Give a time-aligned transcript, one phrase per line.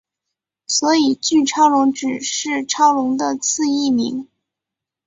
[0.65, 4.27] 所以巨超龙只是超龙的次异名。